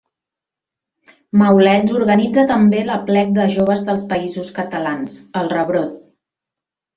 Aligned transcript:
Maulets 1.41 1.93
organitza 1.99 2.45
també 2.53 2.79
l'Aplec 2.87 3.35
de 3.37 3.45
Joves 3.57 3.85
dels 3.91 4.05
Països 4.15 4.51
Catalans, 4.57 5.19
el 5.43 5.53
Rebrot. 5.55 5.95